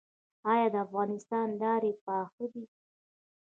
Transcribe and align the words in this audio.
آیا 0.51 0.67
د 0.73 0.75
افغانستان 0.85 1.47
لارې 1.61 1.91
پاخه 2.05 2.45
دي؟ 2.53 2.63